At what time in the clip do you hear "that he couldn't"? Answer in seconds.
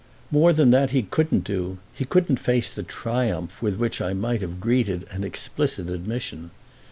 0.71-1.43